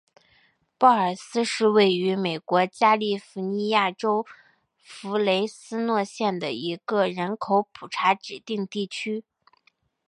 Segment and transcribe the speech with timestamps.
[0.79, 4.25] 鲍尔斯是位于美国加利福尼亚州
[4.81, 9.23] 弗雷斯诺县的一个人口普查指定地区。